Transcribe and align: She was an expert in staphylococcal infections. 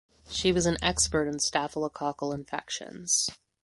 She 0.31 0.51
was 0.51 0.65
an 0.65 0.79
expert 0.81 1.27
in 1.27 1.35
staphylococcal 1.37 2.33
infections. 2.33 3.27